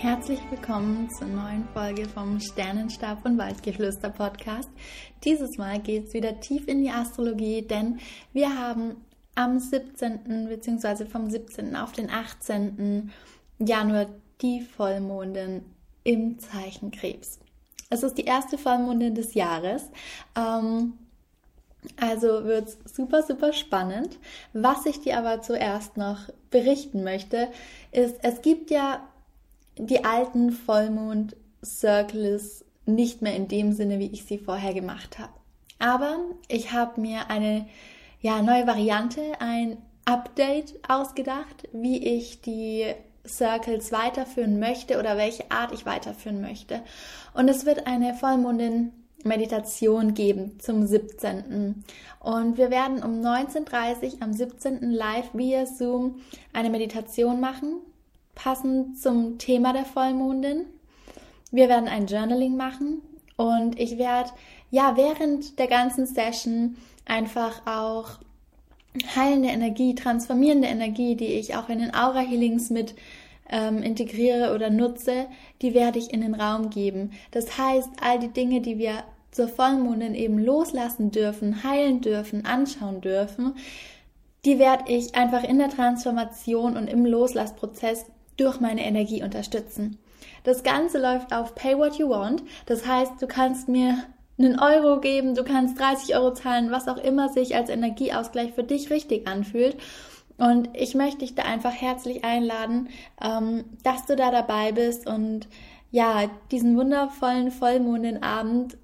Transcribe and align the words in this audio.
Herzlich 0.00 0.40
willkommen 0.50 1.08
zur 1.08 1.26
neuen 1.26 1.66
Folge 1.72 2.06
vom 2.06 2.38
Sternenstab 2.38 3.24
und 3.24 3.38
Waldgeflüster 3.38 4.10
Podcast. 4.10 4.68
Dieses 5.24 5.56
Mal 5.56 5.80
geht 5.80 6.08
es 6.08 6.12
wieder 6.12 6.38
tief 6.38 6.68
in 6.68 6.82
die 6.82 6.90
Astrologie, 6.90 7.62
denn 7.62 7.98
wir 8.34 8.58
haben 8.58 8.96
am 9.36 9.58
17. 9.58 10.48
bzw. 10.50 11.06
vom 11.06 11.30
17. 11.30 11.74
auf 11.74 11.92
den 11.92 12.10
18. 12.10 13.10
Januar 13.58 14.06
die 14.42 14.60
Vollmondin 14.60 15.64
im 16.04 16.38
Zeichen 16.38 16.90
Krebs. 16.90 17.40
Es 17.88 18.02
ist 18.02 18.18
die 18.18 18.26
erste 18.26 18.58
Vollmondin 18.58 19.14
des 19.14 19.32
Jahres. 19.32 19.90
Ähm, 20.36 20.92
also 21.98 22.44
wird 22.44 22.68
es 22.68 22.94
super, 22.94 23.22
super 23.22 23.54
spannend. 23.54 24.18
Was 24.52 24.84
ich 24.84 25.00
dir 25.00 25.16
aber 25.16 25.40
zuerst 25.40 25.96
noch 25.96 26.28
berichten 26.50 27.02
möchte, 27.02 27.48
ist, 27.92 28.16
es 28.22 28.42
gibt 28.42 28.70
ja 28.70 29.00
die 29.78 30.04
alten 30.04 30.52
Vollmond-Circles 30.52 32.64
nicht 32.86 33.22
mehr 33.22 33.34
in 33.34 33.48
dem 33.48 33.72
Sinne, 33.72 33.98
wie 33.98 34.12
ich 34.12 34.24
sie 34.24 34.38
vorher 34.38 34.74
gemacht 34.74 35.18
habe. 35.18 35.32
Aber 35.78 36.18
ich 36.48 36.72
habe 36.72 37.00
mir 37.00 37.28
eine 37.28 37.66
ja, 38.20 38.42
neue 38.42 38.66
Variante, 38.66 39.20
ein 39.40 39.76
Update 40.04 40.74
ausgedacht, 40.88 41.68
wie 41.72 41.98
ich 41.98 42.40
die 42.40 42.94
Circles 43.26 43.92
weiterführen 43.92 44.60
möchte 44.60 44.98
oder 44.98 45.16
welche 45.16 45.50
Art 45.50 45.72
ich 45.72 45.84
weiterführen 45.84 46.40
möchte. 46.40 46.82
Und 47.34 47.48
es 47.48 47.66
wird 47.66 47.86
eine 47.86 48.14
Vollmondin 48.14 48.92
Meditation 49.24 50.14
geben 50.14 50.58
zum 50.60 50.86
17. 50.86 51.84
Und 52.20 52.56
wir 52.56 52.70
werden 52.70 53.02
um 53.02 53.20
19.30 53.20 54.14
Uhr 54.14 54.22
am 54.22 54.32
17. 54.32 54.90
live 54.90 55.34
via 55.34 55.66
Zoom 55.66 56.20
eine 56.52 56.70
Meditation 56.70 57.40
machen, 57.40 57.80
passend 58.36 59.00
zum 59.00 59.38
Thema 59.38 59.72
der 59.72 59.84
Vollmondin. 59.84 60.66
Wir 61.50 61.68
werden 61.68 61.88
ein 61.88 62.06
Journaling 62.06 62.56
machen 62.56 63.02
und 63.36 63.80
ich 63.80 63.98
werde 63.98 64.30
ja 64.70 64.96
während 64.96 65.58
der 65.58 65.66
ganzen 65.66 66.06
Session 66.06 66.76
einfach 67.04 67.66
auch 67.66 68.18
heilende 69.16 69.48
Energie, 69.48 69.94
transformierende 69.94 70.68
Energie, 70.68 71.16
die 71.16 71.34
ich 71.34 71.56
auch 71.56 71.68
in 71.68 71.80
den 71.80 71.94
Aura 71.94 72.20
Healings 72.20 72.70
mit 72.70 72.94
ähm, 73.48 73.82
integriere 73.82 74.54
oder 74.54 74.70
nutze, 74.70 75.26
die 75.62 75.74
werde 75.74 75.98
ich 75.98 76.12
in 76.12 76.20
den 76.20 76.34
Raum 76.34 76.70
geben. 76.70 77.12
Das 77.30 77.58
heißt, 77.58 77.90
all 78.00 78.18
die 78.18 78.32
Dinge, 78.32 78.60
die 78.60 78.78
wir 78.78 79.04
zur 79.30 79.48
Vollmondin 79.48 80.14
eben 80.14 80.38
loslassen 80.38 81.10
dürfen, 81.10 81.62
heilen 81.62 82.00
dürfen, 82.00 82.44
anschauen 82.44 83.00
dürfen, 83.00 83.54
die 84.44 84.58
werde 84.58 84.84
ich 84.90 85.14
einfach 85.14 85.44
in 85.44 85.58
der 85.58 85.68
Transformation 85.68 86.76
und 86.76 86.88
im 86.88 87.04
Loslassprozess 87.04 88.06
durch 88.36 88.60
meine 88.60 88.84
Energie 88.84 89.22
unterstützen. 89.22 89.98
Das 90.44 90.62
Ganze 90.62 90.98
läuft 90.98 91.32
auf 91.32 91.54
Pay 91.54 91.78
What 91.78 91.96
You 91.96 92.08
Want. 92.10 92.42
Das 92.66 92.86
heißt, 92.86 93.20
du 93.20 93.26
kannst 93.26 93.68
mir 93.68 93.96
einen 94.38 94.58
Euro 94.60 95.00
geben, 95.00 95.34
du 95.34 95.44
kannst 95.44 95.78
30 95.80 96.14
Euro 96.16 96.32
zahlen, 96.34 96.70
was 96.70 96.88
auch 96.88 96.98
immer 96.98 97.28
sich 97.28 97.56
als 97.56 97.70
Energieausgleich 97.70 98.52
für 98.52 98.64
dich 98.64 98.90
richtig 98.90 99.26
anfühlt. 99.26 99.76
Und 100.38 100.68
ich 100.74 100.94
möchte 100.94 101.20
dich 101.20 101.34
da 101.34 101.42
einfach 101.44 101.72
herzlich 101.72 102.22
einladen, 102.24 102.88
ähm, 103.22 103.64
dass 103.82 104.04
du 104.04 104.16
da 104.16 104.30
dabei 104.30 104.72
bist 104.72 105.06
und 105.06 105.48
ja, 105.90 106.30
diesen 106.50 106.76
wundervollen 106.76 107.50
Vollmondenabend 107.50 108.76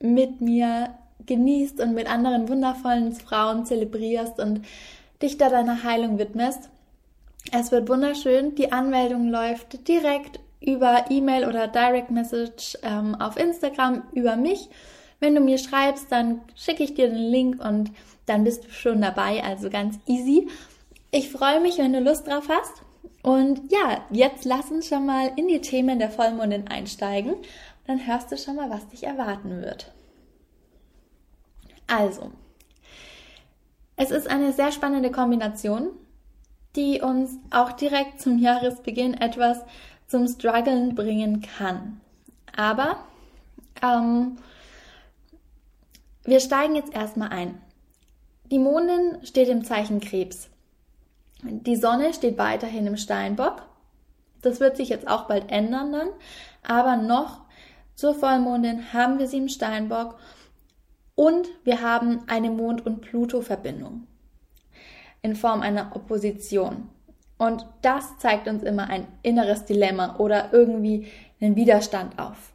mit 0.00 0.40
mir 0.40 0.90
genießt 1.26 1.80
und 1.80 1.94
mit 1.94 2.10
anderen 2.10 2.48
wundervollen 2.48 3.12
Frauen 3.12 3.64
zelebrierst 3.64 4.40
und 4.40 4.62
dich 5.22 5.38
da 5.38 5.50
deiner 5.50 5.84
Heilung 5.84 6.18
widmest. 6.18 6.68
Es 7.50 7.72
wird 7.72 7.88
wunderschön. 7.88 8.54
Die 8.56 8.72
Anmeldung 8.72 9.28
läuft 9.28 9.88
direkt 9.88 10.40
über 10.60 11.06
E-Mail 11.08 11.46
oder 11.46 11.68
Direct 11.68 12.10
Message 12.10 12.76
ähm, 12.82 13.14
auf 13.14 13.38
Instagram 13.38 14.02
über 14.12 14.36
mich. 14.36 14.68
Wenn 15.20 15.34
du 15.34 15.40
mir 15.40 15.58
schreibst, 15.58 16.12
dann 16.12 16.40
schicke 16.54 16.84
ich 16.84 16.94
dir 16.94 17.08
den 17.08 17.16
Link 17.30 17.64
und 17.64 17.90
dann 18.26 18.44
bist 18.44 18.64
du 18.64 18.70
schon 18.70 19.00
dabei, 19.00 19.42
also 19.42 19.70
ganz 19.70 19.98
easy. 20.06 20.48
Ich 21.10 21.30
freue 21.30 21.60
mich, 21.60 21.78
wenn 21.78 21.92
du 21.92 22.00
Lust 22.00 22.26
drauf 22.26 22.48
hast. 22.48 22.82
Und 23.22 23.72
ja, 23.72 24.04
jetzt 24.10 24.44
lass 24.44 24.70
uns 24.70 24.88
schon 24.88 25.06
mal 25.06 25.32
in 25.36 25.48
die 25.48 25.60
Themen 25.60 25.98
der 25.98 26.10
Vollmondin 26.10 26.68
einsteigen. 26.68 27.34
Dann 27.86 28.06
hörst 28.06 28.30
du 28.30 28.36
schon 28.36 28.56
mal, 28.56 28.70
was 28.70 28.88
dich 28.88 29.04
erwarten 29.04 29.62
wird. 29.62 29.92
Also, 31.86 32.30
es 33.96 34.10
ist 34.10 34.28
eine 34.28 34.52
sehr 34.52 34.70
spannende 34.70 35.10
Kombination, 35.10 35.90
die 36.76 37.00
uns 37.00 37.38
auch 37.50 37.72
direkt 37.72 38.20
zum 38.20 38.38
Jahresbeginn 38.38 39.14
etwas 39.14 39.60
zum 40.06 40.26
Struggeln 40.26 40.94
bringen 40.94 41.42
kann. 41.42 42.00
Aber 42.56 42.98
ähm, 43.82 44.36
wir 46.24 46.40
steigen 46.40 46.76
jetzt 46.76 46.94
erstmal 46.94 47.30
ein. 47.30 47.60
Die 48.50 48.58
Mondin 48.58 49.18
steht 49.24 49.48
im 49.48 49.64
Zeichen 49.64 50.00
Krebs. 50.00 50.48
Die 51.42 51.76
Sonne 51.76 52.14
steht 52.14 52.38
weiterhin 52.38 52.86
im 52.86 52.96
Steinbock. 52.96 53.62
Das 54.42 54.60
wird 54.60 54.76
sich 54.76 54.88
jetzt 54.88 55.08
auch 55.08 55.26
bald 55.26 55.50
ändern 55.50 55.92
dann. 55.92 56.08
Aber 56.62 56.96
noch 56.96 57.42
zur 57.94 58.14
Vollmondin 58.14 58.92
haben 58.92 59.18
wir 59.18 59.26
sie 59.26 59.38
im 59.38 59.48
Steinbock 59.48 60.18
und 61.14 61.48
wir 61.64 61.82
haben 61.82 62.22
eine 62.28 62.50
Mond- 62.50 62.86
und 62.86 63.00
Pluto-Verbindung 63.00 64.06
in 65.22 65.36
Form 65.36 65.60
einer 65.60 65.94
Opposition. 65.94 66.88
Und 67.38 67.66
das 67.82 68.18
zeigt 68.18 68.48
uns 68.48 68.62
immer 68.62 68.90
ein 68.90 69.06
inneres 69.22 69.64
Dilemma 69.64 70.16
oder 70.18 70.52
irgendwie 70.52 71.06
einen 71.40 71.56
Widerstand 71.56 72.18
auf. 72.18 72.52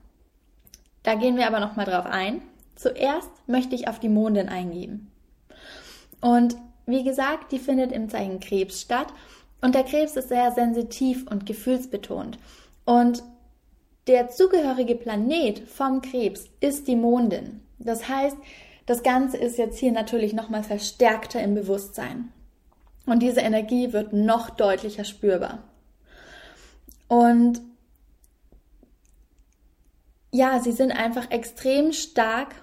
Da 1.04 1.16
gehen 1.16 1.38
wir 1.38 1.48
aber 1.48 1.60
nochmal 1.60 1.86
drauf 1.86 2.06
ein. 2.06 2.42
Zuerst 2.76 3.30
möchte 3.48 3.76
ich 3.76 3.88
auf 3.88 4.00
die 4.00 4.10
Mondin 4.10 4.50
eingehen. 4.50 5.12
Und 6.22 6.56
wie 6.86 7.04
gesagt, 7.04 7.52
die 7.52 7.60
findet 7.60 7.92
im 7.92 8.10
Zeichen 8.10 8.40
Krebs 8.40 8.82
statt. 8.82 9.08
Und 9.62 9.76
der 9.76 9.84
Krebs 9.84 10.16
ist 10.16 10.30
sehr 10.30 10.52
sensitiv 10.52 11.26
und 11.30 11.46
gefühlsbetont. 11.46 12.38
Und 12.86 13.24
der 14.08 14.30
zugehörige 14.30 14.96
Planet 14.96 15.60
vom 15.60 16.02
Krebs 16.02 16.50
ist 16.60 16.90
die 16.90 16.98
Mondin. 16.98 17.62
Das 17.80 18.10
heißt, 18.10 18.36
das 18.86 19.04
Ganze 19.04 19.38
ist 19.38 19.58
jetzt 19.58 19.78
hier 19.78 19.94
natürlich 19.94 20.34
nochmal 20.34 20.64
verstärkter 20.64 21.42
im 21.42 21.56
Bewusstsein. 21.56 22.34
Und 23.06 23.20
diese 23.20 23.42
Energie 23.42 23.92
wird 23.94 24.14
noch 24.14 24.50
deutlicher 24.50 25.04
spürbar. 25.04 25.60
Und 27.08 27.62
ja, 30.32 30.60
sie 30.60 30.72
sind 30.72 30.92
einfach 30.92 31.30
extrem 31.32 31.92
stark 31.92 32.56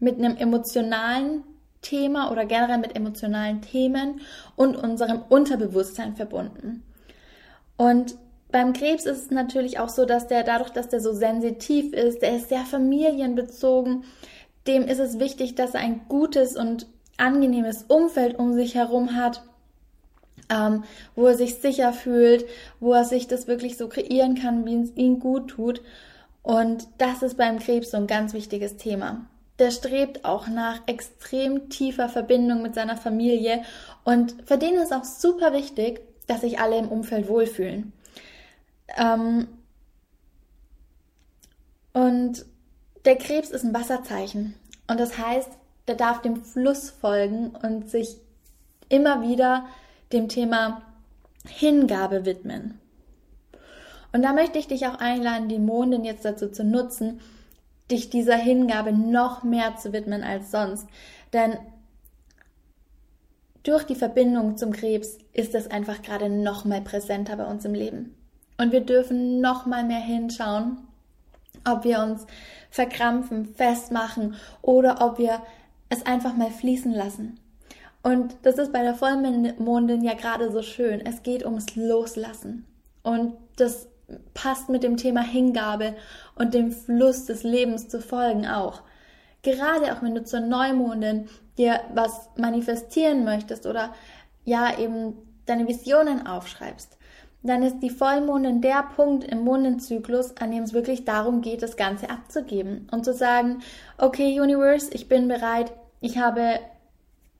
mit 0.00 0.18
einem 0.18 0.36
emotionalen 0.36 1.44
Thema 1.82 2.32
oder 2.32 2.44
generell 2.44 2.78
mit 2.78 2.96
emotionalen 2.96 3.62
Themen 3.62 4.20
und 4.56 4.76
unserem 4.76 5.22
Unterbewusstsein 5.28 6.16
verbunden. 6.16 6.82
Und 7.76 8.16
beim 8.50 8.72
Krebs 8.72 9.06
ist 9.06 9.24
es 9.24 9.30
natürlich 9.30 9.78
auch 9.78 9.88
so, 9.88 10.04
dass 10.04 10.26
der 10.26 10.42
dadurch, 10.42 10.70
dass 10.70 10.88
der 10.88 11.00
so 11.00 11.12
sensitiv 11.12 11.92
ist, 11.92 12.22
der 12.22 12.36
ist 12.36 12.48
sehr 12.48 12.64
familienbezogen, 12.64 14.04
dem 14.66 14.82
ist 14.82 14.98
es 14.98 15.18
wichtig, 15.18 15.54
dass 15.54 15.74
er 15.74 15.80
ein 15.80 16.06
gutes 16.08 16.56
und 16.56 16.86
angenehmes 17.16 17.84
Umfeld 17.88 18.38
um 18.38 18.54
sich 18.54 18.74
herum 18.74 19.14
hat, 19.14 19.42
ähm, 20.50 20.84
wo 21.14 21.26
er 21.26 21.36
sich 21.36 21.56
sicher 21.56 21.92
fühlt, 21.92 22.46
wo 22.80 22.92
er 22.92 23.04
sich 23.04 23.26
das 23.26 23.46
wirklich 23.46 23.76
so 23.76 23.88
kreieren 23.88 24.34
kann, 24.34 24.64
wie 24.66 24.82
es 24.82 24.96
ihm 24.96 25.20
gut 25.20 25.48
tut. 25.48 25.82
Und 26.42 26.86
das 26.98 27.22
ist 27.22 27.36
beim 27.36 27.58
Krebs 27.58 27.90
so 27.90 27.96
ein 27.96 28.06
ganz 28.06 28.32
wichtiges 28.32 28.76
Thema. 28.76 29.26
Der 29.58 29.70
strebt 29.70 30.24
auch 30.24 30.46
nach 30.46 30.80
extrem 30.86 31.68
tiefer 31.68 32.08
Verbindung 32.08 32.62
mit 32.62 32.74
seiner 32.74 32.96
Familie 32.96 33.62
und 34.04 34.36
für 34.46 34.56
den 34.56 34.74
ist 34.74 34.92
auch 34.92 35.04
super 35.04 35.52
wichtig, 35.52 36.00
dass 36.26 36.42
sich 36.42 36.60
alle 36.60 36.78
im 36.78 36.88
Umfeld 36.88 37.28
wohlfühlen. 37.28 37.92
Ähm 38.96 39.48
und 41.92 42.46
der 43.04 43.16
Krebs 43.16 43.50
ist 43.50 43.64
ein 43.64 43.74
Wasserzeichen 43.74 44.54
und 44.86 45.00
das 45.00 45.18
heißt, 45.18 45.50
der 45.88 45.96
darf 45.96 46.22
dem 46.22 46.44
Fluss 46.44 46.90
folgen 46.90 47.48
und 47.62 47.90
sich 47.90 48.16
immer 48.88 49.22
wieder 49.22 49.66
dem 50.12 50.28
Thema 50.28 50.82
Hingabe 51.46 52.24
widmen. 52.24 52.78
Und 54.12 54.22
da 54.22 54.32
möchte 54.32 54.58
ich 54.58 54.66
dich 54.68 54.86
auch 54.86 54.98
einladen, 54.98 55.48
die 55.48 55.58
Mondin 55.58 56.04
jetzt 56.04 56.24
dazu 56.24 56.48
zu 56.48 56.64
nutzen, 56.64 57.20
dich 57.90 58.10
dieser 58.10 58.36
Hingabe 58.36 58.92
noch 58.92 59.42
mehr 59.42 59.76
zu 59.76 59.92
widmen 59.92 60.22
als 60.22 60.50
sonst. 60.50 60.86
Denn 61.32 61.56
durch 63.62 63.84
die 63.84 63.94
Verbindung 63.94 64.56
zum 64.56 64.72
Krebs 64.72 65.18
ist 65.32 65.54
es 65.54 65.70
einfach 65.70 66.02
gerade 66.02 66.30
noch 66.30 66.64
mal 66.64 66.80
präsenter 66.80 67.36
bei 67.36 67.44
uns 67.44 67.64
im 67.64 67.74
Leben. 67.74 68.14
Und 68.56 68.72
wir 68.72 68.80
dürfen 68.80 69.40
noch 69.40 69.66
mal 69.66 69.84
mehr 69.84 70.00
hinschauen, 70.00 70.78
ob 71.64 71.84
wir 71.84 72.00
uns 72.00 72.26
verkrampfen, 72.70 73.54
festmachen 73.54 74.34
oder 74.62 75.00
ob 75.00 75.18
wir 75.18 75.42
es 75.90 76.04
einfach 76.06 76.34
mal 76.34 76.50
fließen 76.50 76.92
lassen. 76.92 77.38
Und 78.02 78.36
das 78.42 78.58
ist 78.58 78.72
bei 78.72 78.82
der 78.82 78.94
Vollmondin 78.94 80.02
ja 80.02 80.14
gerade 80.14 80.50
so 80.50 80.62
schön. 80.62 81.04
Es 81.04 81.22
geht 81.22 81.44
ums 81.44 81.74
Loslassen. 81.76 82.66
Und 83.02 83.34
das 83.56 83.88
passt 84.34 84.68
mit 84.68 84.82
dem 84.82 84.96
Thema 84.96 85.20
Hingabe 85.20 85.94
und 86.34 86.54
dem 86.54 86.72
Fluss 86.72 87.26
des 87.26 87.42
Lebens 87.42 87.88
zu 87.88 88.00
folgen 88.00 88.46
auch. 88.46 88.82
Gerade 89.42 89.92
auch 89.92 90.02
wenn 90.02 90.14
du 90.14 90.24
zur 90.24 90.40
Neumondin 90.40 91.28
dir 91.58 91.80
was 91.94 92.30
manifestieren 92.36 93.24
möchtest 93.24 93.66
oder 93.66 93.92
ja 94.44 94.78
eben 94.78 95.14
deine 95.46 95.68
Visionen 95.68 96.26
aufschreibst, 96.26 96.96
dann 97.42 97.62
ist 97.62 97.80
die 97.80 97.90
Vollmondin 97.90 98.60
der 98.60 98.82
Punkt 98.96 99.24
im 99.24 99.44
Mondenzyklus, 99.44 100.36
an 100.38 100.50
dem 100.50 100.64
es 100.64 100.72
wirklich 100.72 101.04
darum 101.04 101.40
geht, 101.40 101.62
das 101.62 101.76
Ganze 101.76 102.10
abzugeben 102.10 102.88
und 102.90 103.04
zu 103.04 103.12
sagen, 103.12 103.60
okay 103.96 104.40
Universe, 104.40 104.90
ich 104.92 105.08
bin 105.08 105.28
bereit, 105.28 105.72
ich 106.00 106.18
habe 106.18 106.58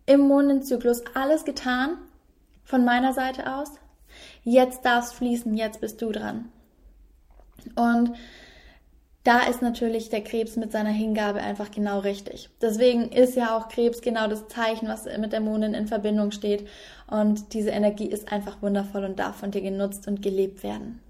im 0.09 0.21
Mondenzyklus 0.21 1.03
alles 1.15 1.45
getan 1.45 1.99
von 2.65 2.85
meiner 2.85 3.13
Seite 3.13 3.55
aus. 3.55 3.73
Jetzt 4.43 4.85
darf 4.85 5.05
es 5.05 5.13
fließen, 5.13 5.55
jetzt 5.55 5.81
bist 5.81 6.01
du 6.01 6.11
dran. 6.11 6.51
Und 7.77 8.13
da 9.23 9.41
ist 9.41 9.61
natürlich 9.61 10.09
der 10.09 10.25
Krebs 10.25 10.57
mit 10.57 10.73
seiner 10.73 10.91
Hingabe 10.91 11.41
einfach 11.41 11.71
genau 11.71 11.99
richtig. 11.99 12.49
Deswegen 12.63 13.13
ist 13.13 13.37
ja 13.37 13.55
auch 13.55 13.69
Krebs 13.69 14.01
genau 14.01 14.29
das 14.29 14.49
Zeichen, 14.49 14.89
was 14.89 15.05
mit 15.19 15.35
der 15.35 15.41
Mondin 15.41 15.75
in 15.75 15.87
Verbindung 15.87 16.31
steht. 16.31 16.67
Und 17.07 17.53
diese 17.53 17.71
Energie 17.71 18.07
ist 18.07 18.33
einfach 18.33 18.63
wundervoll 18.63 19.05
und 19.05 19.19
darf 19.19 19.37
von 19.37 19.51
dir 19.51 19.61
genutzt 19.61 20.09
und 20.09 20.23
gelebt 20.23 20.63
werden. 20.63 21.01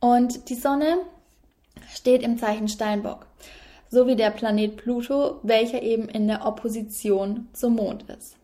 Und 0.00 0.48
die 0.48 0.56
Sonne 0.56 0.96
steht 1.88 2.24
im 2.24 2.36
Zeichen 2.36 2.66
Steinbock 2.66 3.26
sowie 3.88 4.16
der 4.16 4.30
Planet 4.30 4.76
Pluto, 4.76 5.40
welcher 5.42 5.82
eben 5.82 6.08
in 6.08 6.26
der 6.26 6.46
Opposition 6.46 7.48
zum 7.52 7.76
Mond 7.76 8.04
ist. 8.04 8.36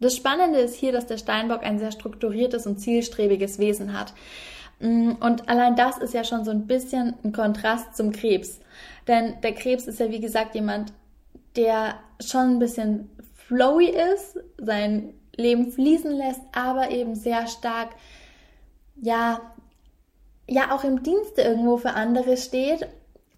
Das 0.00 0.16
Spannende 0.16 0.58
ist 0.58 0.74
hier, 0.74 0.92
dass 0.92 1.06
der 1.06 1.18
Steinbock 1.18 1.62
ein 1.62 1.78
sehr 1.78 1.92
strukturiertes 1.92 2.66
und 2.66 2.78
zielstrebiges 2.78 3.58
Wesen 3.58 3.98
hat. 3.98 4.14
Mm, 4.80 5.12
und 5.20 5.48
allein 5.48 5.76
das 5.76 5.98
ist 5.98 6.14
ja 6.14 6.24
schon 6.24 6.44
so 6.44 6.50
ein 6.50 6.66
bisschen 6.66 7.14
ein 7.22 7.32
Kontrast 7.32 7.96
zum 7.96 8.12
Krebs. 8.12 8.60
Denn 9.06 9.34
der 9.42 9.54
Krebs 9.54 9.86
ist 9.86 10.00
ja, 10.00 10.10
wie 10.10 10.20
gesagt, 10.20 10.54
jemand, 10.54 10.92
der 11.56 11.94
schon 12.18 12.52
ein 12.52 12.58
bisschen 12.58 13.10
flowy 13.34 13.90
ist, 14.14 14.38
sein 14.58 15.12
Leben 15.36 15.70
fließen 15.70 16.12
lässt, 16.12 16.40
aber 16.52 16.90
eben 16.90 17.14
sehr 17.14 17.46
stark, 17.46 17.90
ja, 18.96 19.40
ja, 20.48 20.74
auch 20.74 20.84
im 20.84 21.02
Dienste 21.02 21.42
irgendwo 21.42 21.76
für 21.76 21.90
andere 21.90 22.36
steht 22.36 22.88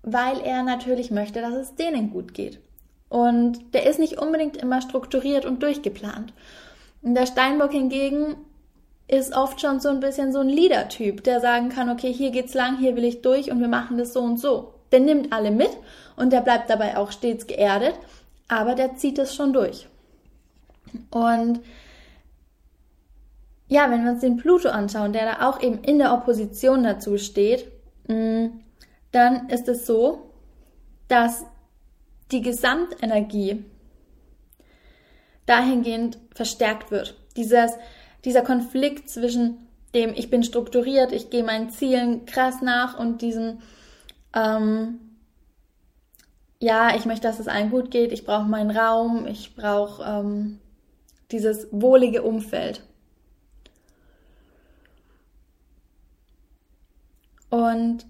weil 0.02 0.40
er 0.40 0.62
natürlich 0.62 1.10
möchte, 1.10 1.40
dass 1.40 1.54
es 1.54 1.75
denen 1.75 2.10
gut 2.10 2.34
geht. 2.34 2.60
Und 3.08 3.75
der 3.75 3.87
ist 3.87 3.99
nicht 3.99 4.19
unbedingt 4.19 4.56
immer 4.56 4.81
strukturiert 4.81 5.44
und 5.44 5.62
durchgeplant. 5.62 6.32
Und 7.02 7.14
der 7.14 7.26
Steinbock 7.26 7.72
hingegen 7.72 8.37
ist 9.08 9.37
oft 9.37 9.60
schon 9.60 9.81
so 9.81 9.90
ein 9.90 10.00
bisschen 10.00 10.32
so 10.32 10.40
ein 10.40 10.49
Leader-Typ, 10.49 11.22
der 11.25 11.40
sagen 11.40 11.69
kann, 11.69 11.90
okay, 11.90 12.12
hier 12.12 12.31
geht's 12.31 12.54
lang, 12.54 12.78
hier 12.78 12.96
will 12.96 13.04
ich 13.04 13.20
durch 13.20 13.50
und 13.50 13.60
wir 13.60 13.69
machen 13.69 13.99
das 13.99 14.12
so 14.12 14.20
und 14.20 14.40
so. 14.40 14.72
Der 14.90 15.00
nimmt 15.00 15.32
alle 15.32 15.50
mit 15.50 15.70
und 16.16 16.32
der 16.32 16.40
bleibt 16.40 16.70
dabei 16.70 16.96
auch 16.96 17.12
stets 17.12 17.46
geerdet, 17.46 17.94
aber 18.49 18.75
der 18.75 18.96
zieht 18.96 19.19
es 19.19 19.34
schon 19.34 19.52
durch. 19.52 19.87
Und 21.10 21.60
ja, 23.69 23.90
wenn 23.90 24.04
wir 24.04 24.12
uns 24.12 24.20
den 24.20 24.37
Pluto 24.37 24.69
anschauen, 24.69 25.12
der 25.12 25.25
da 25.25 25.49
auch 25.49 25.62
eben 25.62 25.82
in 25.82 25.99
der 25.99 26.12
Opposition 26.12 26.82
dazu 26.82 27.19
steht, 27.19 27.66
mh, 28.08 28.50
dann 29.12 29.49
ist 29.49 29.69
es 29.69 29.87
so, 29.87 30.31
dass 31.09 31.44
die 32.32 32.41
Gesamtenergie 32.41 33.64
dahingehend 35.47 36.19
verstärkt 36.35 36.91
wird. 36.91 37.14
Dieses, 37.37 37.73
dieser 38.25 38.43
Konflikt 38.43 39.09
zwischen 39.09 39.67
dem, 39.94 40.14
ich 40.14 40.31
bin 40.31 40.43
strukturiert, 40.43 41.12
ich 41.12 41.31
gehe 41.31 41.44
meinen 41.44 41.70
Zielen 41.70 42.25
krass 42.25 42.62
nach 42.62 42.99
und 42.99 43.20
diesem, 43.20 43.59
ähm, 44.35 45.00
ja, 46.59 46.97
ich 46.97 47.05
möchte, 47.05 47.26
dass 47.26 47.41
es 47.41 47.49
allen 47.49 47.70
gut 47.70 47.91
geht, 47.91 48.12
ich 48.12 48.25
brauche 48.25 48.49
meinen 48.49 48.70
Raum, 48.70 49.26
ich 49.26 49.55
brauche 49.55 50.03
ähm, 50.05 50.59
dieses 51.31 51.67
wohlige 51.73 52.23
Umfeld. 52.23 52.82
Und 57.50 58.06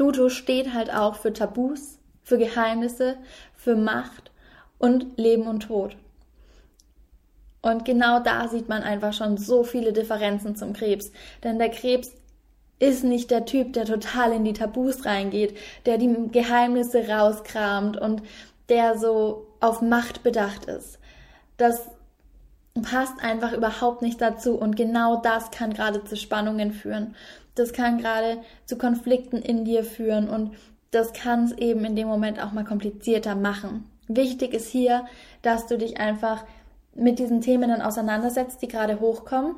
Pluto 0.00 0.30
steht 0.30 0.72
halt 0.72 0.90
auch 0.90 1.16
für 1.16 1.30
Tabus, 1.30 1.98
für 2.22 2.38
Geheimnisse, 2.38 3.18
für 3.54 3.76
Macht 3.76 4.30
und 4.78 5.18
Leben 5.18 5.46
und 5.46 5.64
Tod. 5.64 5.94
Und 7.60 7.84
genau 7.84 8.18
da 8.18 8.48
sieht 8.48 8.66
man 8.66 8.82
einfach 8.82 9.12
schon 9.12 9.36
so 9.36 9.62
viele 9.62 9.92
Differenzen 9.92 10.56
zum 10.56 10.72
Krebs. 10.72 11.12
Denn 11.44 11.58
der 11.58 11.68
Krebs 11.68 12.12
ist 12.78 13.04
nicht 13.04 13.30
der 13.30 13.44
Typ, 13.44 13.74
der 13.74 13.84
total 13.84 14.32
in 14.32 14.44
die 14.44 14.54
Tabus 14.54 15.04
reingeht, 15.04 15.54
der 15.84 15.98
die 15.98 16.28
Geheimnisse 16.32 17.06
rauskramt 17.06 17.98
und 17.98 18.22
der 18.70 18.96
so 18.96 19.48
auf 19.60 19.82
Macht 19.82 20.22
bedacht 20.22 20.64
ist. 20.64 20.98
Das 21.58 21.90
passt 22.80 23.22
einfach 23.22 23.52
überhaupt 23.52 24.00
nicht 24.00 24.18
dazu 24.22 24.56
und 24.56 24.76
genau 24.76 25.16
das 25.16 25.50
kann 25.50 25.74
gerade 25.74 26.02
zu 26.04 26.16
Spannungen 26.16 26.72
führen 26.72 27.14
das 27.54 27.72
kann 27.72 27.98
gerade 27.98 28.38
zu 28.66 28.78
Konflikten 28.78 29.38
in 29.38 29.64
dir 29.64 29.84
führen 29.84 30.28
und 30.28 30.52
das 30.90 31.12
kann 31.12 31.44
es 31.44 31.52
eben 31.52 31.84
in 31.84 31.96
dem 31.96 32.08
Moment 32.08 32.42
auch 32.42 32.52
mal 32.52 32.64
komplizierter 32.64 33.34
machen. 33.34 33.84
Wichtig 34.08 34.54
ist 34.54 34.68
hier, 34.68 35.06
dass 35.42 35.66
du 35.66 35.78
dich 35.78 35.98
einfach 35.98 36.44
mit 36.94 37.18
diesen 37.18 37.40
Themen 37.40 37.70
dann 37.70 37.82
auseinandersetzt, 37.82 38.60
die 38.62 38.68
gerade 38.68 39.00
hochkommen 39.00 39.54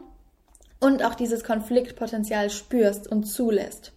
und 0.78 1.04
auch 1.04 1.14
dieses 1.14 1.44
Konfliktpotenzial 1.44 2.50
spürst 2.50 3.08
und 3.08 3.24
zulässt. 3.24 3.92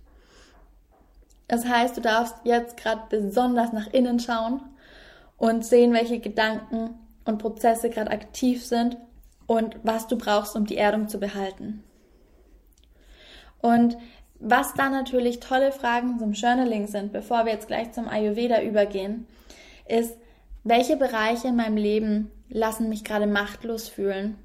Das 1.48 1.66
heißt, 1.66 1.98
du 1.98 2.02
darfst 2.02 2.36
jetzt 2.44 2.78
gerade 2.78 3.02
besonders 3.10 3.74
nach 3.74 3.88
innen 3.88 4.20
schauen 4.20 4.62
und 5.38 5.66
sehen, 5.66 5.94
welche 5.94 6.20
Gedanken 6.20 6.98
und 7.26 7.40
Prozesse 7.40 7.90
gerade 7.90 8.12
aktiv 8.12 8.66
sind 8.66 8.98
und 9.48 9.78
was 9.84 10.08
du 10.08 10.18
brauchst, 10.18 10.56
um 10.56 10.66
die 10.66 10.78
Erdung 10.78 11.08
zu 11.08 11.20
behalten. 11.20 11.84
Und 13.62 13.98
was 14.40 14.74
da 14.74 14.90
natürlich 14.90 15.40
tolle 15.40 15.72
Fragen 15.72 16.20
zum 16.20 16.34
Journaling 16.34 16.88
sind, 16.88 17.12
bevor 17.12 17.46
wir 17.46 17.54
jetzt 17.54 17.68
gleich 17.68 17.92
zum 17.94 18.08
Ayurveda 18.08 18.62
übergehen, 18.62 19.28
ist, 19.88 20.18
welche 20.64 20.98
Bereiche 20.98 21.48
in 21.48 21.56
meinem 21.56 21.78
Leben 21.78 22.32
lassen 22.50 22.90
mich 22.90 23.04
gerade 23.04 23.28
machtlos 23.28 23.88
fühlen? 23.88 24.38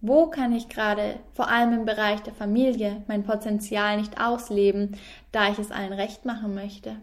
Wo 0.00 0.26
kann 0.26 0.52
ich 0.52 0.68
gerade, 0.68 1.18
vor 1.32 1.48
allem 1.48 1.72
im 1.72 1.84
Bereich 1.86 2.20
der 2.20 2.34
Familie, 2.34 3.02
mein 3.08 3.24
Potenzial 3.24 3.96
nicht 3.96 4.20
ausleben, 4.20 4.98
da 5.32 5.50
ich 5.50 5.58
es 5.58 5.70
allen 5.70 5.94
recht 5.94 6.26
machen 6.26 6.54
möchte? 6.54 6.96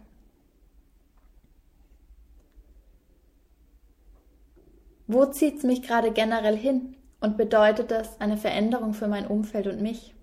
Wo 5.07 5.25
zieht 5.25 5.57
es 5.57 5.63
mich 5.63 5.81
gerade 5.81 6.11
generell 6.11 6.55
hin? 6.55 6.95
Und 7.21 7.37
bedeutet 7.37 7.91
das 7.91 8.19
eine 8.19 8.35
Veränderung 8.35 8.93
für 8.93 9.07
mein 9.07 9.27
Umfeld 9.27 9.67
und 9.67 9.81
mich? 9.81 10.13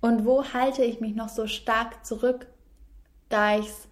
Und 0.00 0.26
wo 0.26 0.44
halte 0.52 0.84
ich 0.84 1.00
mich 1.00 1.14
noch 1.14 1.28
so 1.28 1.46
stark 1.46 2.04
zurück, 2.04 2.46
da 3.28 3.58
ich 3.58 3.66
es 3.66 3.88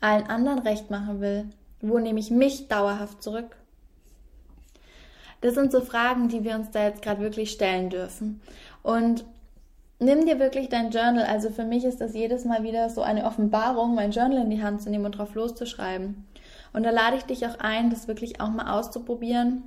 allen 0.00 0.26
anderen 0.26 0.58
recht 0.58 0.90
machen 0.90 1.20
will? 1.20 1.48
Wo 1.80 1.98
nehme 1.98 2.18
ich 2.18 2.30
mich 2.30 2.68
dauerhaft 2.68 3.22
zurück? 3.22 3.56
Das 5.42 5.54
sind 5.54 5.70
so 5.70 5.80
Fragen, 5.80 6.28
die 6.28 6.44
wir 6.44 6.54
uns 6.54 6.70
da 6.70 6.84
jetzt 6.84 7.02
gerade 7.02 7.20
wirklich 7.20 7.50
stellen 7.50 7.90
dürfen. 7.90 8.40
Und 8.82 9.24
nimm 9.98 10.26
dir 10.26 10.38
wirklich 10.38 10.68
dein 10.68 10.90
Journal. 10.90 11.24
Also 11.24 11.50
für 11.50 11.64
mich 11.64 11.84
ist 11.84 12.00
das 12.00 12.14
jedes 12.14 12.44
Mal 12.44 12.62
wieder 12.62 12.88
so 12.90 13.02
eine 13.02 13.26
Offenbarung, 13.26 13.94
mein 13.94 14.12
Journal 14.12 14.42
in 14.42 14.50
die 14.50 14.62
Hand 14.62 14.82
zu 14.82 14.90
nehmen 14.90 15.04
und 15.04 15.18
drauf 15.18 15.34
loszuschreiben. 15.34 16.24
Und 16.72 16.84
da 16.84 16.90
lade 16.90 17.16
ich 17.16 17.24
dich 17.24 17.46
auch 17.46 17.58
ein, 17.58 17.90
das 17.90 18.08
wirklich 18.08 18.40
auch 18.40 18.48
mal 18.48 18.72
auszuprobieren, 18.72 19.64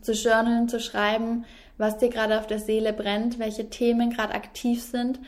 zu 0.00 0.12
journalen, 0.12 0.68
zu 0.68 0.80
schreiben, 0.80 1.44
was 1.76 1.98
dir 1.98 2.08
gerade 2.08 2.38
auf 2.38 2.46
der 2.46 2.58
Seele 2.58 2.92
brennt, 2.92 3.38
welche 3.38 3.68
Themen 3.68 4.10
gerade 4.10 4.34
aktiv 4.34 4.82
sind 4.82 5.18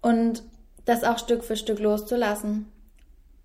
und 0.00 0.42
das 0.84 1.04
auch 1.04 1.18
Stück 1.18 1.44
für 1.44 1.56
Stück 1.56 1.80
loszulassen. 1.80 2.66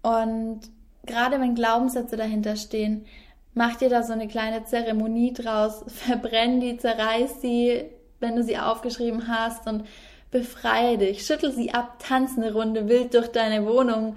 Und 0.02 0.62
gerade 1.06 1.40
wenn 1.40 1.56
Glaubenssätze 1.56 2.18
dahinter 2.18 2.56
stehen, 2.56 3.06
mach 3.54 3.76
dir 3.76 3.90
da 3.90 4.04
so 4.04 4.14
eine 4.14 4.28
kleine 4.28 4.64
Zeremonie 4.66 5.34
draus, 5.34 5.84
verbrenn 5.88 6.60
die, 6.60 6.78
zerreiß 6.78 7.42
sie, 7.42 7.86
wenn 8.20 8.36
du 8.36 8.44
sie 8.44 8.58
aufgeschrieben 8.58 9.28
hast 9.28 9.68
und 9.68 9.86
befreie 10.32 10.98
dich, 10.98 11.26
schüttel 11.26 11.52
sie 11.52 11.74
ab, 11.74 11.98
tanz 12.00 12.38
eine 12.38 12.54
Runde 12.54 12.88
wild 12.88 13.14
durch 13.14 13.30
deine 13.30 13.66
Wohnung, 13.66 14.16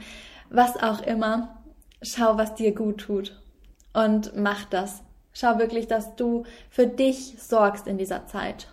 was 0.51 0.77
auch 0.77 1.01
immer. 1.01 1.62
Schau, 2.03 2.37
was 2.37 2.55
dir 2.55 2.75
gut 2.75 2.99
tut 2.99 3.41
und 3.93 4.37
mach 4.37 4.65
das. 4.65 5.03
Schau 5.33 5.59
wirklich, 5.59 5.87
dass 5.87 6.17
du 6.17 6.45
für 6.69 6.87
dich 6.87 7.37
sorgst 7.39 7.87
in 7.87 7.97
dieser 7.97 8.27
Zeit. 8.27 8.69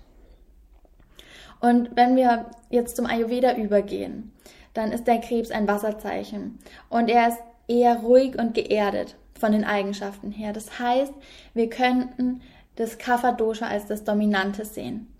Und 1.61 1.95
wenn 1.95 2.15
wir 2.15 2.49
jetzt 2.69 2.95
zum 2.95 3.05
Ayurveda 3.05 3.55
übergehen, 3.55 4.31
dann 4.73 4.91
ist 4.91 5.05
der 5.07 5.19
Krebs 5.19 5.51
ein 5.51 5.67
Wasserzeichen 5.67 6.59
und 6.89 7.09
er 7.09 7.29
ist 7.29 7.39
eher 7.67 7.97
ruhig 7.97 8.37
und 8.37 8.53
geerdet 8.53 9.15
von 9.37 9.51
den 9.51 9.63
Eigenschaften 9.63 10.31
her. 10.31 10.53
Das 10.53 10.79
heißt, 10.79 11.13
wir 11.53 11.69
könnten 11.69 12.41
das 12.75 12.97
Kapha 12.97 13.31
Dosha 13.33 13.67
als 13.67 13.87
das 13.87 14.03
Dominante 14.03 14.65
sehen. 14.65 15.13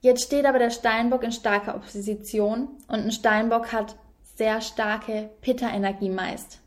Jetzt 0.00 0.22
steht 0.22 0.46
aber 0.46 0.58
der 0.58 0.70
Steinbock 0.70 1.24
in 1.24 1.32
starker 1.32 1.74
Opposition 1.74 2.68
und 2.86 3.00
ein 3.00 3.12
Steinbock 3.12 3.72
hat 3.72 3.96
sehr 4.36 4.60
starke 4.60 5.30
Pitta-Energie 5.40 6.10
meist. 6.10 6.60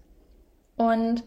Und 0.82 1.24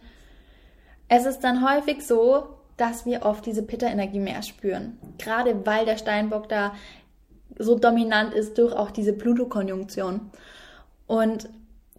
es 1.09 1.27
ist 1.27 1.41
dann 1.41 1.65
häufig 1.65 2.05
so, 2.05 2.47
dass 2.77 3.07
wir 3.07 3.23
oft 3.23 3.47
diese 3.47 3.63
Pitta-Energie 3.63 4.19
mehr 4.19 4.43
spüren. 4.43 4.99
Gerade 5.19 5.65
weil 5.65 5.85
der 5.85 5.97
Steinbock 5.97 6.49
da 6.49 6.75
so 7.57 7.79
dominant 7.79 8.35
ist 8.35 8.59
durch 8.59 8.73
auch 8.73 8.91
diese 8.91 9.13
Pluto-Konjunktion. 9.13 10.33
Und 11.07 11.49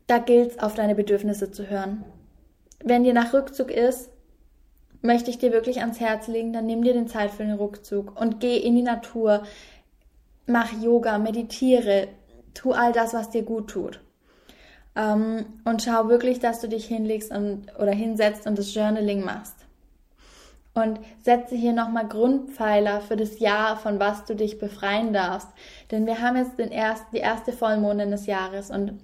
da 0.07 0.17
gilt 0.17 0.51
es, 0.51 0.59
auf 0.59 0.73
deine 0.73 0.95
Bedürfnisse 0.95 1.49
zu 1.51 1.69
hören. 1.69 2.03
Wenn 2.83 3.05
dir 3.05 3.13
nach 3.13 3.33
Rückzug 3.33 3.71
ist, 3.71 4.09
möchte 5.01 5.29
ich 5.29 5.37
dir 5.37 5.53
wirklich 5.53 5.79
ans 5.79 6.01
Herz 6.01 6.27
legen, 6.27 6.51
dann 6.51 6.65
nimm 6.65 6.83
dir 6.83 6.93
den 6.93 7.07
Zeit 7.07 7.31
für 7.31 7.43
den 7.43 7.55
Rückzug 7.55 8.19
und 8.19 8.41
geh 8.41 8.57
in 8.57 8.75
die 8.75 8.81
Natur, 8.81 9.43
mach 10.45 10.73
Yoga, 10.81 11.19
meditiere, 11.19 12.09
tu 12.53 12.73
all 12.73 12.91
das, 12.91 13.13
was 13.13 13.29
dir 13.29 13.43
gut 13.43 13.69
tut. 13.69 14.01
Ähm, 14.95 15.45
und 15.65 15.83
schau 15.83 16.07
wirklich, 16.07 16.39
dass 16.39 16.61
du 16.61 16.69
dich 16.69 16.85
hinlegst 16.85 17.31
und, 17.31 17.67
oder 17.79 17.91
hinsetzt 17.91 18.47
und 18.47 18.57
das 18.57 18.73
Journaling 18.73 19.23
machst 19.23 19.55
und 20.75 20.99
setze 21.23 21.55
hier 21.55 21.73
nochmal 21.73 22.07
Grundpfeiler 22.07 23.01
für 23.01 23.15
das 23.15 23.39
Jahr, 23.39 23.77
von 23.77 23.99
was 23.99 24.25
du 24.25 24.35
dich 24.35 24.59
befreien 24.59 25.13
darfst. 25.13 25.47
Denn 25.89 26.05
wir 26.05 26.21
haben 26.21 26.35
jetzt 26.35 26.59
den 26.59 26.71
ersten, 26.71 27.07
die 27.15 27.21
erste 27.21 27.53
Vollmondin 27.53 28.11
des 28.11 28.27
Jahres 28.27 28.69
und 28.69 28.99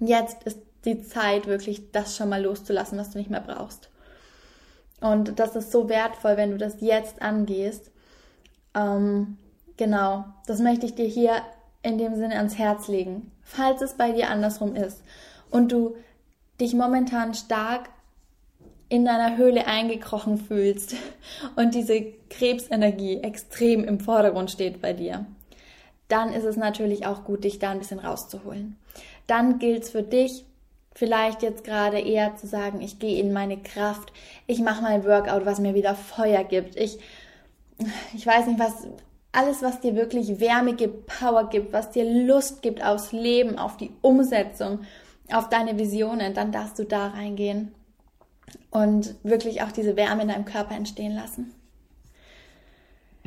jetzt 0.00 0.42
ist 0.44 0.58
die 0.84 1.02
Zeit, 1.02 1.46
wirklich 1.46 1.92
das 1.92 2.16
schon 2.16 2.30
mal 2.30 2.42
loszulassen, 2.42 2.98
was 2.98 3.10
du 3.10 3.18
nicht 3.18 3.30
mehr 3.30 3.40
brauchst. 3.40 3.90
Und 5.00 5.38
das 5.38 5.54
ist 5.54 5.70
so 5.70 5.88
wertvoll, 5.88 6.38
wenn 6.38 6.52
du 6.52 6.58
das 6.58 6.80
jetzt 6.80 7.20
angehst. 7.20 7.90
Ähm, 8.74 9.36
genau, 9.76 10.24
das 10.46 10.60
möchte 10.60 10.86
ich 10.86 10.94
dir 10.94 11.06
hier 11.06 11.42
in 11.82 11.98
dem 11.98 12.14
Sinne 12.14 12.36
ans 12.36 12.56
Herz 12.56 12.88
legen. 12.88 13.30
Falls 13.48 13.80
es 13.80 13.94
bei 13.94 14.10
dir 14.10 14.28
andersrum 14.28 14.74
ist 14.74 15.02
und 15.50 15.70
du 15.70 15.94
dich 16.60 16.74
momentan 16.74 17.32
stark 17.32 17.88
in 18.88 19.04
deiner 19.04 19.36
Höhle 19.36 19.66
eingekrochen 19.66 20.36
fühlst 20.36 20.96
und 21.54 21.74
diese 21.74 22.12
Krebsenergie 22.28 23.22
extrem 23.22 23.84
im 23.84 24.00
Vordergrund 24.00 24.50
steht 24.50 24.82
bei 24.82 24.92
dir, 24.92 25.26
dann 26.08 26.32
ist 26.32 26.44
es 26.44 26.56
natürlich 26.56 27.06
auch 27.06 27.22
gut, 27.22 27.44
dich 27.44 27.60
da 27.60 27.70
ein 27.70 27.78
bisschen 27.78 28.00
rauszuholen. 28.00 28.76
Dann 29.28 29.60
gilt 29.60 29.84
es 29.84 29.90
für 29.90 30.02
dich, 30.02 30.44
vielleicht 30.92 31.42
jetzt 31.42 31.62
gerade 31.62 32.00
eher 32.00 32.34
zu 32.34 32.48
sagen, 32.48 32.80
ich 32.80 32.98
gehe 32.98 33.20
in 33.20 33.32
meine 33.32 33.58
Kraft, 33.58 34.12
ich 34.48 34.58
mache 34.58 34.82
mal 34.82 34.90
ein 34.90 35.04
Workout, 35.04 35.46
was 35.46 35.60
mir 35.60 35.74
wieder 35.74 35.94
Feuer 35.94 36.42
gibt. 36.42 36.74
Ich, 36.74 36.98
ich 38.12 38.26
weiß 38.26 38.48
nicht, 38.48 38.58
was, 38.58 38.88
alles, 39.36 39.62
was 39.62 39.80
dir 39.80 39.94
wirklich 39.94 40.40
Wärme 40.40 40.74
gibt, 40.74 41.06
Power 41.06 41.48
gibt, 41.48 41.72
was 41.72 41.90
dir 41.90 42.04
Lust 42.04 42.62
gibt 42.62 42.82
aufs 42.82 43.12
Leben, 43.12 43.58
auf 43.58 43.76
die 43.76 43.90
Umsetzung, 44.00 44.80
auf 45.30 45.48
deine 45.48 45.78
Visionen, 45.78 46.32
dann 46.32 46.52
darfst 46.52 46.78
du 46.78 46.84
da 46.84 47.08
reingehen 47.08 47.74
und 48.70 49.14
wirklich 49.22 49.62
auch 49.62 49.72
diese 49.72 49.96
Wärme 49.96 50.22
in 50.22 50.28
deinem 50.28 50.46
Körper 50.46 50.74
entstehen 50.74 51.14
lassen. 51.14 51.52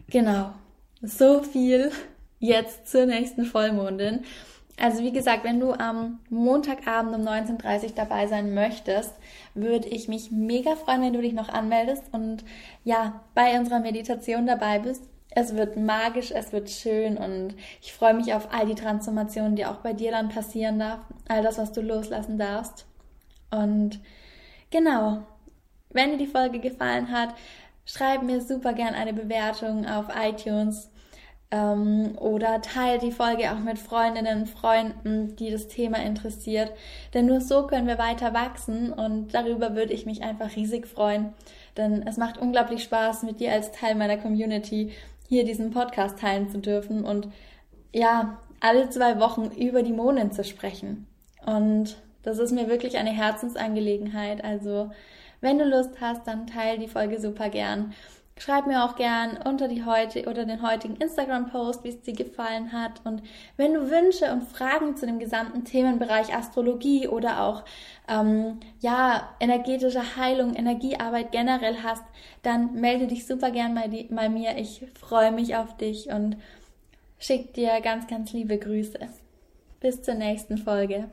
Genau, 0.10 0.51
so 1.04 1.44
viel 1.44 1.92
jetzt 2.39 2.88
zur 2.88 3.06
nächsten 3.06 3.46
Vollmondin. 3.46 4.22
Also 4.82 5.04
wie 5.04 5.12
gesagt, 5.12 5.44
wenn 5.44 5.60
du 5.60 5.74
am 5.74 6.20
Montagabend 6.30 7.13
um 7.13 7.22
19.30 7.22 7.84
Uhr 7.84 7.89
dabei 7.96 8.28
sein 8.28 8.54
möchtest, 8.54 9.13
würde 9.54 9.89
ich 9.89 10.08
mich 10.08 10.32
mega 10.32 10.75
freuen, 10.75 11.01
wenn 11.01 11.13
du 11.13 11.22
dich 11.22 11.34
noch 11.34 11.50
anmeldest 11.50 12.04
und 12.13 12.46
ja, 12.84 13.22
bei 13.36 13.60
unserer 13.60 13.82
Meditation 13.82 14.48
dabei 14.48 14.80
bist. 14.80 15.04
Es 15.31 15.55
wird 15.55 15.77
magisch, 15.77 16.31
es 16.31 16.51
wird 16.51 16.69
schön 16.69 17.17
und 17.17 17.55
ich 17.81 17.93
freue 17.93 18.15
mich 18.15 18.33
auf 18.33 18.51
all 18.51 18.65
die 18.65 18.75
Transformationen, 18.75 19.55
die 19.55 19.65
auch 19.65 19.77
bei 19.77 19.93
dir 19.93 20.12
dann 20.12 20.29
passieren 20.29 20.79
darf, 20.79 21.00
all 21.27 21.43
das, 21.43 21.57
was 21.59 21.71
du 21.71 21.81
loslassen 21.81 22.39
darfst. 22.39 22.88
Und 23.51 24.00
genau, 24.71 25.24
wenn 25.91 26.12
dir 26.12 26.17
die 26.17 26.27
Folge 26.27 26.59
gefallen 26.59 27.12
hat, 27.12 27.36
schreib 27.86 28.24
mir 28.24 28.41
super 28.41 28.74
gern 28.74 28.95
eine 28.95 29.13
Bewertung 29.13 29.86
auf 29.86 30.05
iTunes 30.15 30.89
ähm, 31.51 32.15
oder 32.19 32.62
teile 32.62 33.00
die 33.00 33.12
Folge 33.12 33.51
auch 33.51 33.59
mit 33.59 33.79
Freundinnen 33.79 34.41
und 34.41 34.50
Freunden, 34.50 35.36
die 35.36 35.51
das 35.51 35.67
Thema 35.67 35.98
interessiert. 35.98 36.71
Denn 37.13 37.25
nur 37.25 37.41
so 37.41 37.65
können 37.65 37.88
wir 37.88 37.98
weiter 37.98 38.33
wachsen 38.33 38.93
und 38.93 39.33
darüber 39.33 39.75
würde 39.75 39.93
ich 39.93 40.05
mich 40.05 40.24
einfach 40.24 40.55
riesig 40.55 40.88
freuen. 40.88 41.33
Denn 41.77 42.05
es 42.05 42.17
macht 42.17 42.38
unglaublich 42.38 42.83
Spaß, 42.83 43.24
mit 43.24 43.39
dir 43.39 43.51
als 43.51 43.71
Teil 43.71 43.95
meiner 43.95 44.17
Community 44.17 44.91
hier 45.29 45.45
diesen 45.45 45.69
Podcast 45.69 46.19
teilen 46.19 46.50
zu 46.50 46.57
dürfen 46.57 47.05
und 47.05 47.29
ja, 47.93 48.39
alle 48.59 48.89
zwei 48.89 49.19
Wochen 49.19 49.45
über 49.45 49.83
die 49.83 49.93
Monen 49.93 50.31
zu 50.31 50.43
sprechen. 50.43 51.07
Und 51.45 51.98
das 52.24 52.39
ist 52.39 52.51
mir 52.51 52.67
wirklich 52.67 52.98
eine 52.98 53.12
Herzensangelegenheit. 53.12 54.43
Also 54.43 54.91
wenn 55.39 55.59
du 55.59 55.65
Lust 55.65 56.01
hast, 56.01 56.27
dann 56.27 56.48
teile 56.48 56.79
die 56.79 56.88
Folge 56.88 57.21
super 57.21 57.50
gern. 57.50 57.93
Schreib 58.39 58.67
mir 58.67 58.86
auch 58.86 58.96
gern 58.96 59.38
unter 59.43 59.67
die 59.67 59.84
heute 59.84 60.25
oder 60.25 60.46
den 60.46 60.62
heutigen 60.62 60.96
Instagram-Post, 60.96 61.84
wie 61.84 61.89
es 61.89 62.01
dir 62.01 62.13
gefallen 62.13 62.72
hat. 62.72 63.01
Und 63.03 63.22
wenn 63.58 63.74
du 63.74 63.91
Wünsche 63.91 64.31
und 64.31 64.43
Fragen 64.43 64.96
zu 64.96 65.05
dem 65.05 65.19
gesamten 65.19 65.65
Themenbereich 65.65 66.34
Astrologie 66.34 67.10
oder 67.10 67.43
auch 67.43 67.65
ähm, 68.08 68.62
ja 68.79 69.29
energetische 69.41 70.15
Heilung, 70.15 70.55
Energiearbeit 70.55 71.34
generell 71.34 71.84
hast, 71.84 72.05
dann 72.41 72.75
melde 72.75 73.08
dich 73.08 73.27
super 73.27 73.51
gern 73.51 73.75
bei, 73.75 73.89
die, 73.89 74.03
bei 74.05 74.29
mir. 74.29 74.58
Ich 74.58 74.86
freue 74.98 75.34
mich 75.34 75.58
auf 75.58 75.75
dich 75.75 76.08
und 76.08 76.38
schick 77.19 77.53
dir 77.53 77.81
ganz, 77.81 78.08
ganz 78.08 78.31
liebe 78.31 78.58
Grüße. 78.58 79.00
Bis 79.81 80.01
zur 80.01 80.13
nächsten 80.13 80.58
Folge. 80.58 81.10